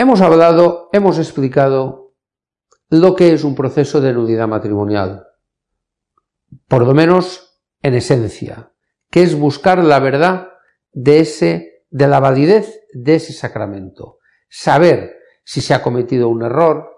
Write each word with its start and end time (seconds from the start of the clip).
Hemos 0.00 0.20
hablado, 0.20 0.90
hemos 0.92 1.18
explicado 1.18 2.14
lo 2.88 3.16
que 3.16 3.32
es 3.32 3.42
un 3.42 3.56
proceso 3.56 4.00
de 4.00 4.12
nudidad 4.12 4.46
matrimonial, 4.46 5.26
por 6.68 6.86
lo 6.86 6.94
menos 6.94 7.60
en 7.82 7.94
esencia, 7.94 8.72
que 9.10 9.24
es 9.24 9.36
buscar 9.36 9.82
la 9.82 9.98
verdad 9.98 10.50
de 10.92 11.18
ese, 11.18 11.84
de 11.90 12.06
la 12.06 12.20
validez 12.20 12.80
de 12.92 13.16
ese 13.16 13.32
sacramento, 13.32 14.18
saber 14.48 15.16
si 15.42 15.60
se 15.60 15.74
ha 15.74 15.82
cometido 15.82 16.28
un 16.28 16.44
error 16.44 16.88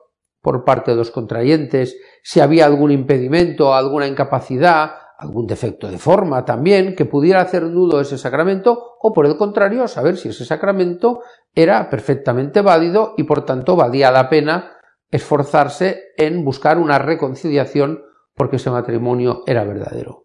por 0.42 0.66
parte 0.66 0.90
de 0.90 0.98
los 0.98 1.10
contrayentes, 1.10 1.96
si 2.22 2.40
había 2.40 2.66
algún 2.66 2.90
impedimento, 2.90 3.72
alguna 3.72 4.08
incapacidad, 4.08 4.92
algún 5.20 5.46
defecto 5.46 5.90
de 5.90 5.98
forma 5.98 6.44
también 6.44 6.96
que 6.96 7.04
pudiera 7.04 7.42
hacer 7.42 7.64
nudo 7.64 8.00
ese 8.00 8.16
sacramento, 8.16 8.96
o 9.00 9.12
por 9.12 9.26
el 9.26 9.36
contrario, 9.36 9.86
saber 9.86 10.16
si 10.16 10.30
ese 10.30 10.46
sacramento 10.46 11.20
era 11.54 11.90
perfectamente 11.90 12.62
válido 12.62 13.14
y 13.18 13.24
por 13.24 13.44
tanto 13.44 13.76
valía 13.76 14.10
la 14.10 14.30
pena 14.30 14.78
esforzarse 15.10 16.04
en 16.16 16.44
buscar 16.44 16.78
una 16.78 16.98
reconciliación 16.98 18.02
porque 18.34 18.56
ese 18.56 18.70
matrimonio 18.70 19.42
era 19.46 19.64
verdadero. 19.64 20.24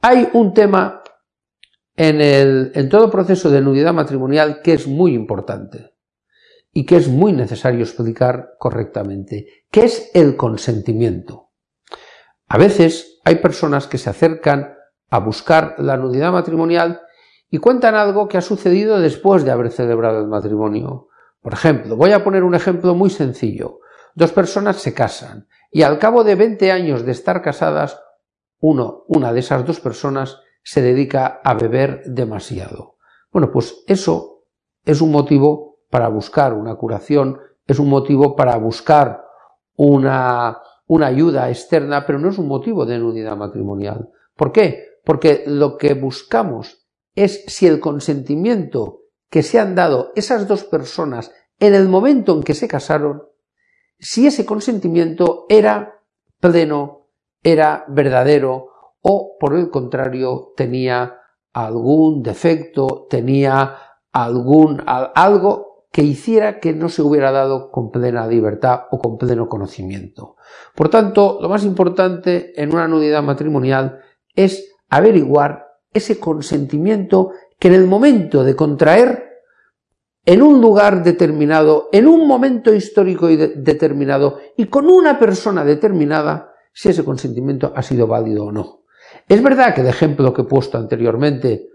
Hay 0.00 0.28
un 0.32 0.54
tema 0.54 1.02
en, 1.94 2.20
el, 2.22 2.72
en 2.74 2.88
todo 2.88 3.10
proceso 3.10 3.50
de 3.50 3.60
nudidad 3.60 3.92
matrimonial 3.92 4.62
que 4.62 4.72
es 4.72 4.86
muy 4.86 5.12
importante 5.12 5.90
y 6.72 6.86
que 6.86 6.96
es 6.96 7.08
muy 7.08 7.32
necesario 7.32 7.80
explicar 7.80 8.54
correctamente, 8.58 9.64
que 9.70 9.84
es 9.84 10.10
el 10.14 10.36
consentimiento. 10.36 11.47
A 12.48 12.56
veces 12.56 13.20
hay 13.24 13.36
personas 13.36 13.86
que 13.86 13.98
se 13.98 14.08
acercan 14.08 14.74
a 15.10 15.18
buscar 15.20 15.74
la 15.78 15.96
nudidad 15.96 16.32
matrimonial 16.32 17.02
y 17.50 17.58
cuentan 17.58 17.94
algo 17.94 18.28
que 18.28 18.38
ha 18.38 18.42
sucedido 18.42 19.00
después 19.00 19.44
de 19.44 19.50
haber 19.50 19.70
celebrado 19.70 20.20
el 20.20 20.28
matrimonio. 20.28 21.08
Por 21.40 21.52
ejemplo, 21.52 21.96
voy 21.96 22.12
a 22.12 22.24
poner 22.24 22.44
un 22.44 22.54
ejemplo 22.54 22.94
muy 22.94 23.10
sencillo. 23.10 23.80
Dos 24.14 24.32
personas 24.32 24.76
se 24.76 24.94
casan 24.94 25.46
y 25.70 25.82
al 25.82 25.98
cabo 25.98 26.24
de 26.24 26.34
20 26.34 26.72
años 26.72 27.04
de 27.04 27.12
estar 27.12 27.42
casadas, 27.42 28.00
uno, 28.60 29.04
una 29.06 29.32
de 29.32 29.40
esas 29.40 29.64
dos 29.64 29.80
personas 29.80 30.40
se 30.62 30.82
dedica 30.82 31.40
a 31.44 31.54
beber 31.54 32.02
demasiado. 32.06 32.96
Bueno, 33.30 33.50
pues 33.50 33.84
eso 33.86 34.44
es 34.84 35.00
un 35.00 35.12
motivo 35.12 35.80
para 35.90 36.08
buscar 36.08 36.54
una 36.54 36.74
curación, 36.76 37.38
es 37.66 37.78
un 37.78 37.88
motivo 37.88 38.34
para 38.36 38.56
buscar 38.56 39.24
una, 39.76 40.58
una 40.88 41.06
ayuda 41.06 41.48
externa, 41.48 42.04
pero 42.04 42.18
no 42.18 42.30
es 42.30 42.38
un 42.38 42.48
motivo 42.48 42.84
de 42.84 42.98
nudidad 42.98 43.36
matrimonial. 43.36 44.10
¿Por 44.34 44.50
qué? 44.50 44.98
Porque 45.04 45.44
lo 45.46 45.76
que 45.76 45.94
buscamos 45.94 46.88
es 47.14 47.44
si 47.46 47.66
el 47.66 47.78
consentimiento 47.78 49.02
que 49.30 49.42
se 49.42 49.60
han 49.60 49.74
dado 49.74 50.12
esas 50.16 50.48
dos 50.48 50.64
personas 50.64 51.32
en 51.60 51.74
el 51.74 51.88
momento 51.88 52.34
en 52.34 52.42
que 52.42 52.54
se 52.54 52.68
casaron, 52.68 53.22
si 53.98 54.26
ese 54.26 54.46
consentimiento 54.46 55.44
era 55.48 56.00
pleno, 56.40 57.08
era 57.42 57.84
verdadero, 57.88 58.68
o 59.00 59.36
por 59.38 59.56
el 59.56 59.70
contrario 59.70 60.52
tenía 60.56 61.18
algún 61.52 62.22
defecto, 62.22 63.06
tenía 63.10 63.76
algún 64.12 64.82
algo 64.86 65.67
que 65.90 66.02
hiciera 66.02 66.60
que 66.60 66.72
no 66.74 66.88
se 66.88 67.02
hubiera 67.02 67.32
dado 67.32 67.70
con 67.70 67.90
plena 67.90 68.26
libertad 68.26 68.82
o 68.90 68.98
con 68.98 69.16
pleno 69.16 69.48
conocimiento. 69.48 70.36
Por 70.74 70.88
tanto, 70.88 71.38
lo 71.40 71.48
más 71.48 71.64
importante 71.64 72.52
en 72.60 72.72
una 72.72 72.86
nudidad 72.86 73.22
matrimonial 73.22 74.00
es 74.34 74.74
averiguar 74.88 75.66
ese 75.92 76.18
consentimiento 76.18 77.32
que 77.58 77.68
en 77.68 77.74
el 77.74 77.86
momento 77.86 78.44
de 78.44 78.54
contraer, 78.54 79.28
en 80.24 80.42
un 80.42 80.60
lugar 80.60 81.02
determinado, 81.02 81.88
en 81.90 82.06
un 82.06 82.28
momento 82.28 82.74
histórico 82.74 83.28
determinado 83.28 84.38
y 84.56 84.66
con 84.66 84.86
una 84.86 85.18
persona 85.18 85.64
determinada, 85.64 86.52
si 86.72 86.90
ese 86.90 87.04
consentimiento 87.04 87.72
ha 87.74 87.82
sido 87.82 88.06
válido 88.06 88.44
o 88.44 88.52
no. 88.52 88.82
Es 89.26 89.42
verdad 89.42 89.74
que 89.74 89.80
el 89.80 89.86
ejemplo 89.86 90.34
que 90.34 90.42
he 90.42 90.44
puesto 90.44 90.76
anteriormente 90.76 91.70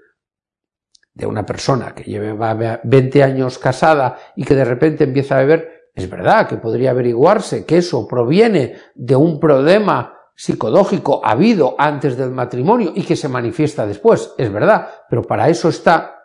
de 1.14 1.26
una 1.26 1.46
persona 1.46 1.94
que 1.94 2.04
lleva 2.04 2.80
20 2.84 3.24
años 3.24 3.60
casada 3.60 4.18
y 4.36 4.44
que 4.44 4.56
de 4.56 4.66
repente 4.66 5.04
empieza 5.04 5.36
a 5.36 5.40
beber, 5.40 5.92
es 5.94 6.10
verdad 6.10 6.48
que 6.48 6.58
podría 6.58 6.92
averiguarse 6.92 7.66
que 7.66 7.78
eso 7.78 8.08
proviene 8.08 8.76
de 8.96 9.16
un 9.16 9.40
problema 9.40 10.18
psicológico 10.36 11.22
habido 11.24 11.76
antes 11.78 12.18
del 12.18 12.32
matrimonio 12.32 12.92
y 12.96 13.04
que 13.04 13.16
se 13.16 13.30
manifiesta 13.30 13.86
después, 13.86 14.34
es 14.38 14.52
verdad, 14.52 14.88
pero 15.08 15.22
para 15.22 15.50
eso 15.50 15.70
está 15.70 16.16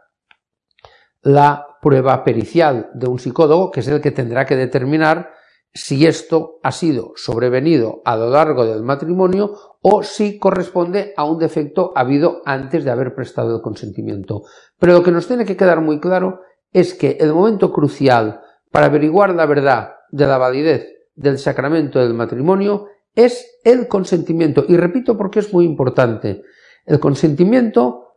la 1.20 1.66
prueba 1.82 2.24
pericial 2.24 2.90
de 2.94 3.06
un 3.06 3.18
psicólogo, 3.18 3.70
que 3.70 3.80
es 3.80 3.88
el 3.88 4.00
que 4.00 4.10
tendrá 4.10 4.46
que 4.46 4.56
determinar 4.56 5.32
si 5.78 6.06
esto 6.06 6.58
ha 6.64 6.72
sido 6.72 7.12
sobrevenido 7.14 8.02
a 8.04 8.16
lo 8.16 8.30
largo 8.30 8.66
del 8.66 8.82
matrimonio 8.82 9.54
o 9.80 10.02
si 10.02 10.36
corresponde 10.36 11.14
a 11.16 11.22
un 11.22 11.38
defecto 11.38 11.92
habido 11.94 12.42
antes 12.44 12.84
de 12.84 12.90
haber 12.90 13.14
prestado 13.14 13.54
el 13.54 13.62
consentimiento. 13.62 14.42
Pero 14.80 14.94
lo 14.94 15.02
que 15.04 15.12
nos 15.12 15.28
tiene 15.28 15.44
que 15.44 15.56
quedar 15.56 15.80
muy 15.80 16.00
claro 16.00 16.40
es 16.72 16.94
que 16.94 17.16
el 17.20 17.32
momento 17.32 17.72
crucial 17.72 18.40
para 18.72 18.86
averiguar 18.86 19.32
la 19.36 19.46
verdad 19.46 19.90
de 20.10 20.26
la 20.26 20.36
validez 20.36 20.88
del 21.14 21.38
sacramento 21.38 22.00
del 22.00 22.12
matrimonio 22.12 22.88
es 23.14 23.60
el 23.62 23.86
consentimiento. 23.86 24.64
Y 24.66 24.76
repito 24.76 25.16
porque 25.16 25.38
es 25.38 25.52
muy 25.54 25.64
importante. 25.64 26.42
El 26.86 26.98
consentimiento 26.98 28.16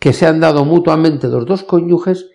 que 0.00 0.12
se 0.12 0.26
han 0.26 0.40
dado 0.40 0.64
mutuamente 0.64 1.28
los 1.28 1.46
dos 1.46 1.62
cónyuges 1.62 2.28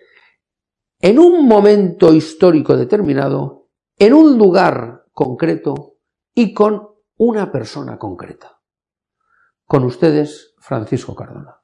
en 1.02 1.18
un 1.18 1.46
momento 1.46 2.14
histórico 2.14 2.78
determinado 2.78 3.65
en 3.98 4.12
un 4.12 4.36
lugar 4.36 5.04
concreto 5.12 5.96
y 6.34 6.52
con 6.52 6.88
una 7.16 7.50
persona 7.50 7.98
concreta. 7.98 8.60
Con 9.64 9.84
ustedes, 9.84 10.54
Francisco 10.58 11.14
Cardona. 11.14 11.62